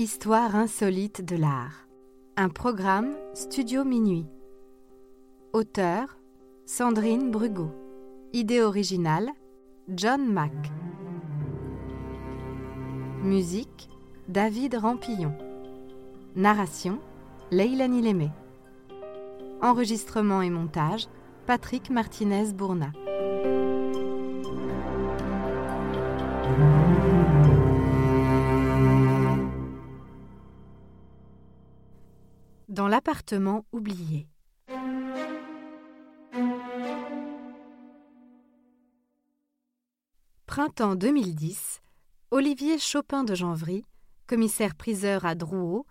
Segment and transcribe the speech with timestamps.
[0.00, 1.86] Histoire insolite de l'art.
[2.38, 4.24] Un programme Studio Minuit.
[5.52, 6.16] Auteur
[6.64, 7.70] Sandrine Brugot.
[8.32, 9.28] Idée originale
[9.88, 10.72] John Mack.
[13.22, 13.90] Musique
[14.26, 15.34] David Rampillon.
[16.34, 16.98] Narration
[17.50, 18.30] Leilani Lémé.
[19.60, 21.08] Enregistrement et montage
[21.44, 22.92] Patrick Martinez-Bourna.
[33.00, 34.28] Dans l'appartement oublié.
[40.44, 41.80] Printemps 2010,
[42.30, 43.86] Olivier Chopin de Janvry,
[44.26, 45.86] commissaire-priseur à Drouot,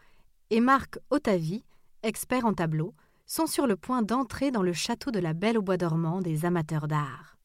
[0.52, 1.64] et Marc Otavi,
[2.04, 2.94] expert en tableau,
[3.26, 6.46] sont sur le point d'entrer dans le château de la Belle au Bois dormant des
[6.46, 7.38] amateurs d'art.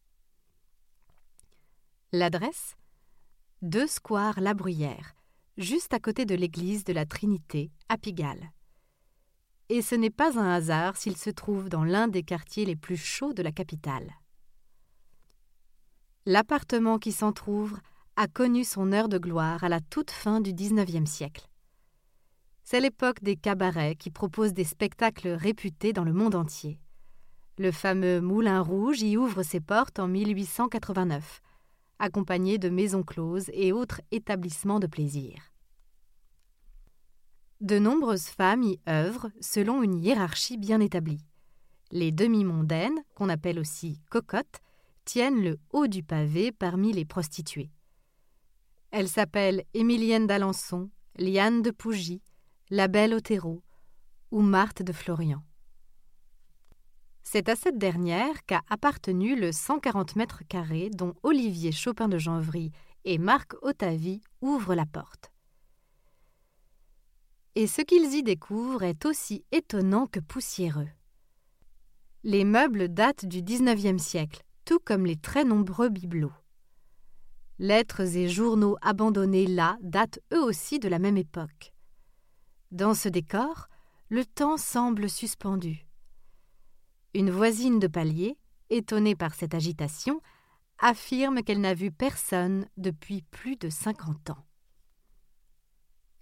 [2.12, 2.76] L'adresse?
[3.62, 5.14] 2 square La Bruyère,
[5.56, 8.50] juste à côté de l'église de la Trinité, à Pigalle
[9.68, 12.96] et ce n'est pas un hasard s'il se trouve dans l'un des quartiers les plus
[12.96, 14.12] chauds de la capitale.
[16.26, 17.80] L'appartement qui s'entr'ouvre
[18.16, 21.48] a connu son heure de gloire à la toute fin du XIXe siècle.
[22.62, 26.78] C'est l'époque des cabarets qui proposent des spectacles réputés dans le monde entier.
[27.58, 31.42] Le fameux Moulin Rouge y ouvre ses portes en 1889,
[31.98, 35.53] accompagné de maisons closes et autres établissements de plaisir.
[37.60, 41.24] De nombreuses femmes y œuvrent selon une hiérarchie bien établie.
[41.90, 44.60] Les demi-mondaines, qu'on appelle aussi cocottes,
[45.04, 47.70] tiennent le haut du pavé parmi les prostituées.
[48.90, 52.22] Elles s'appellent Émilienne d'Alençon, Liane de Pougy,
[52.70, 53.62] La Belle Otero
[54.30, 55.42] ou Marthe de Florian.
[57.22, 62.70] C'est à cette dernière qu'a appartenu le 140 mètres carrés dont Olivier Chopin de Janvry
[63.04, 65.33] et Marc Otavi ouvrent la porte
[67.54, 70.88] et ce qu'ils y découvrent est aussi étonnant que poussiéreux.
[72.22, 76.32] Les meubles datent du XIXe siècle, tout comme les très nombreux bibelots.
[77.58, 81.72] Lettres et journaux abandonnés là datent eux aussi de la même époque.
[82.72, 83.68] Dans ce décor,
[84.08, 85.86] le temps semble suspendu.
[87.14, 88.36] Une voisine de palier,
[88.70, 90.20] étonnée par cette agitation,
[90.78, 94.44] affirme qu'elle n'a vu personne depuis plus de cinquante ans.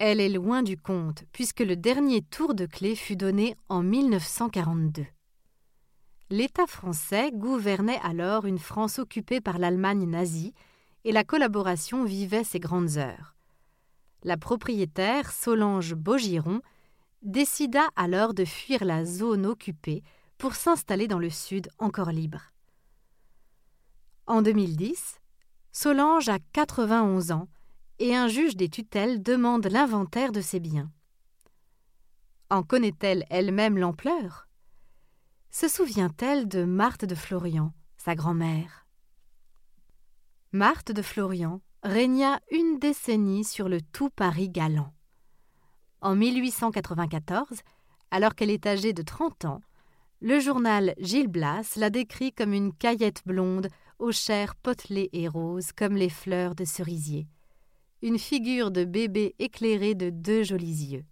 [0.05, 5.07] Elle est loin du compte, puisque le dernier tour de clé fut donné en 1942.
[6.29, 10.55] L'État français gouvernait alors une France occupée par l'Allemagne nazie,
[11.05, 13.37] et la collaboration vivait ses grandes heures.
[14.25, 16.63] La propriétaire, Solange Beaugiron,
[17.23, 20.03] décida alors de fuir la zone occupée
[20.37, 22.51] pour s'installer dans le sud encore libre.
[24.27, 25.21] En 2010,
[25.71, 27.47] Solange a 91 ans
[28.03, 30.91] et un juge des tutelles demande l'inventaire de ses biens.
[32.51, 34.49] En connaît-elle elle-même l'ampleur?
[35.51, 38.89] Se souvient-elle de Marthe de Florian, sa grand-mère?
[40.51, 44.93] Marthe de Florian régna une décennie sur le tout Paris galant.
[46.01, 47.61] En 1894,
[48.11, 49.61] alors qu'elle est âgée de 30 ans,
[50.21, 53.69] le journal Gilles Blas la décrit comme une caillette blonde
[54.01, 57.29] aux chairs potelées et roses comme les fleurs de cerisier
[58.03, 61.05] une figure de bébé éclairée de deux jolis yeux.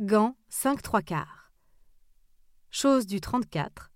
[0.00, 1.52] Gants 5 3 quarts.
[2.70, 3.92] Chose du 34.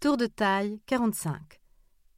[0.00, 1.60] Tour de taille 45.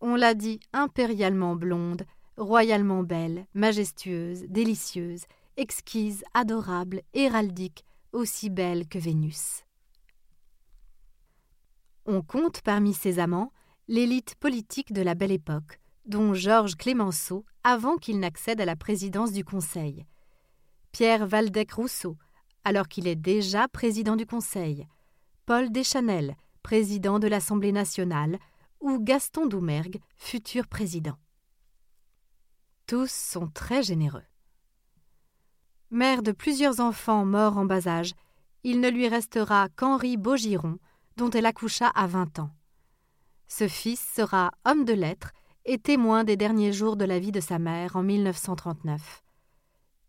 [0.00, 2.04] On l'a dit impérialement blonde,
[2.36, 5.24] royalement belle, majestueuse, délicieuse,
[5.56, 9.62] exquise, adorable, héraldique, aussi belle que Vénus.
[12.06, 13.52] On compte parmi ses amants
[13.86, 19.32] l'élite politique de la belle époque, dont Georges Clémenceau avant qu'il n'accède à la présidence
[19.32, 20.04] du Conseil,
[20.92, 22.16] Pierre Valdec-Rousseau,
[22.64, 24.86] alors qu'il est déjà président du Conseil,
[25.46, 28.38] Paul Deschanel, président de l'Assemblée nationale,
[28.80, 31.16] ou Gaston Doumergue, futur président.
[32.86, 34.24] Tous sont très généreux.
[35.90, 38.12] Mère de plusieurs enfants morts en bas âge,
[38.62, 40.78] il ne lui restera qu'Henri Beaugiron,
[41.16, 42.50] dont elle accoucha à vingt ans.
[43.46, 45.32] Ce fils sera homme de lettres
[45.64, 49.22] et témoin des derniers jours de la vie de sa mère en 1939.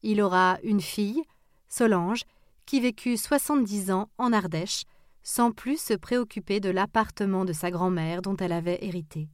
[0.03, 1.23] Il aura une fille,
[1.67, 2.23] Solange,
[2.65, 4.83] qui vécut 70 ans en Ardèche,
[5.23, 9.29] sans plus se préoccuper de l'appartement de sa grand-mère dont elle avait hérité.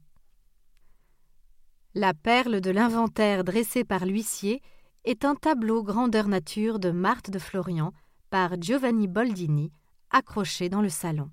[1.94, 4.62] La perle de l'inventaire dressé par l'huissier
[5.04, 7.92] est un tableau grandeur nature de Marthe de Florian
[8.30, 9.72] par Giovanni Boldini,
[10.10, 11.30] accroché dans le salon.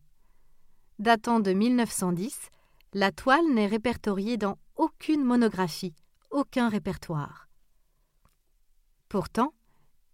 [0.97, 2.49] Datant de 1910,
[2.93, 5.93] la toile n'est répertoriée dans aucune monographie,
[6.31, 7.47] aucun répertoire.
[9.09, 9.53] Pourtant,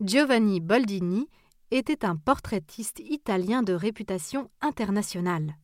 [0.02, 1.30] Giovanni Boldini
[1.72, 5.56] était un portraitiste italien de réputation internationale.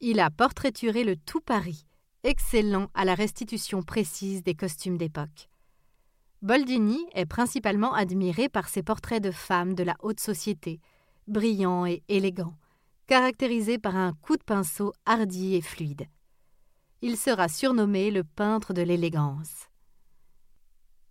[0.00, 1.86] Il a portraituré le tout Paris,
[2.22, 5.48] excellent à la restitution précise des costumes d'époque.
[6.42, 10.80] Boldini est principalement admiré par ses portraits de femmes de la haute société,
[11.26, 12.54] brillants et élégants,
[13.06, 16.06] caractérisés par un coup de pinceau hardi et fluide.
[17.02, 19.68] Il sera surnommé le peintre de l'élégance.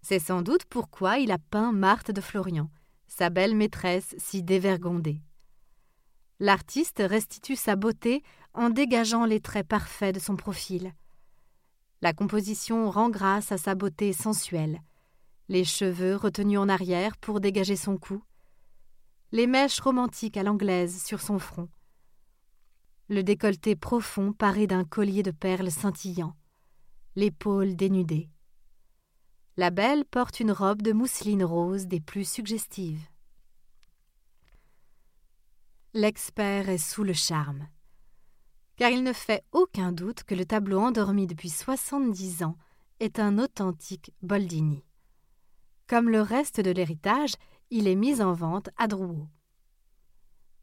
[0.01, 2.69] C'est sans doute pourquoi il a peint Marthe de Florian,
[3.07, 5.21] sa belle maîtresse si dévergondée.
[6.39, 10.93] L'artiste restitue sa beauté en dégageant les traits parfaits de son profil.
[12.01, 14.81] La composition rend grâce à sa beauté sensuelle,
[15.47, 18.21] les cheveux retenus en arrière pour dégager son cou,
[19.31, 21.69] les mèches romantiques à l'anglaise sur son front,
[23.07, 26.35] le décolleté profond paré d'un collier de perles scintillant,
[27.15, 28.29] l'épaule dénudée.
[29.57, 33.07] La belle porte une robe de mousseline rose des plus suggestives.
[35.93, 37.67] L'expert est sous le charme,
[38.75, 42.57] car il ne fait aucun doute que le tableau endormi depuis soixante-dix ans
[42.99, 44.83] est un authentique Boldini.
[45.87, 47.35] Comme le reste de l'héritage,
[47.69, 49.27] il est mis en vente à Drouot.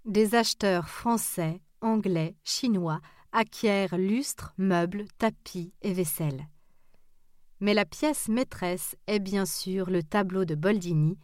[0.05, 3.01] Des acheteurs français, anglais, chinois
[3.33, 6.49] acquièrent lustres, meubles, tapis et vaisselle
[7.63, 11.17] mais la pièce maîtresse est bien sûr le tableau de Boldini,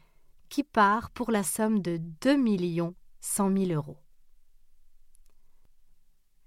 [0.48, 3.98] qui part pour la somme de 2 millions 100 000 euros.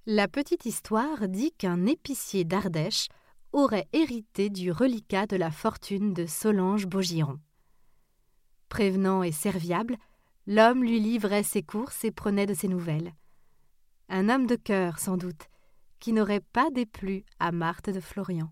[0.05, 3.09] La petite histoire dit qu'un épicier d'Ardèche
[3.51, 7.41] aurait hérité du reliquat de la fortune de Solange Beaugiron.
[8.69, 9.97] Prévenant et serviable,
[10.47, 13.13] l'homme lui livrait ses courses et prenait de ses nouvelles.
[14.13, 15.47] Un homme de cœur, sans doute,
[16.01, 18.51] qui n'aurait pas déplu à Marthe de Florian.